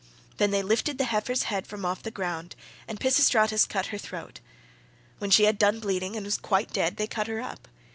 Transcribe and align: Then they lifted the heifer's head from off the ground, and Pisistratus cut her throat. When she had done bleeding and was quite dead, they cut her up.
Then 0.37 0.49
they 0.49 0.63
lifted 0.63 0.97
the 0.97 1.03
heifer's 1.05 1.43
head 1.43 1.67
from 1.67 1.85
off 1.85 2.01
the 2.01 2.09
ground, 2.09 2.55
and 2.87 2.99
Pisistratus 2.99 3.67
cut 3.67 3.85
her 3.93 3.99
throat. 3.99 4.39
When 5.19 5.29
she 5.29 5.43
had 5.43 5.59
done 5.59 5.79
bleeding 5.79 6.15
and 6.15 6.25
was 6.25 6.39
quite 6.39 6.73
dead, 6.73 6.97
they 6.97 7.05
cut 7.05 7.27
her 7.27 7.39
up. 7.39 7.67